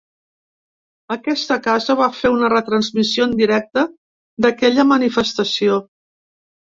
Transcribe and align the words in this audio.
Aquesta 1.15 1.57
casa 1.67 1.95
va 1.99 2.07
fer 2.19 2.31
una 2.35 2.49
retransmissió 2.53 3.27
en 3.29 3.35
directe 3.41 3.83
d’aquella 4.47 4.87
manifestació. 4.93 5.77